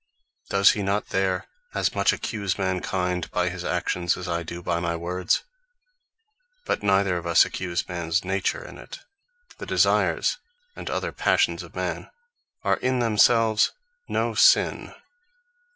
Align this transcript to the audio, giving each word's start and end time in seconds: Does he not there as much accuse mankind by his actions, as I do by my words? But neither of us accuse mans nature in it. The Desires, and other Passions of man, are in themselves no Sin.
Does 0.49 0.71
he 0.71 0.81
not 0.81 1.09
there 1.09 1.45
as 1.75 1.93
much 1.93 2.11
accuse 2.11 2.57
mankind 2.57 3.29
by 3.29 3.49
his 3.49 3.63
actions, 3.63 4.17
as 4.17 4.27
I 4.27 4.41
do 4.41 4.63
by 4.63 4.79
my 4.79 4.95
words? 4.95 5.43
But 6.65 6.81
neither 6.81 7.17
of 7.17 7.27
us 7.27 7.45
accuse 7.45 7.87
mans 7.87 8.25
nature 8.25 8.65
in 8.65 8.79
it. 8.79 8.97
The 9.59 9.67
Desires, 9.67 10.39
and 10.75 10.89
other 10.89 11.11
Passions 11.11 11.61
of 11.61 11.75
man, 11.75 12.09
are 12.63 12.77
in 12.77 12.97
themselves 12.97 13.73
no 14.09 14.33
Sin. 14.33 14.95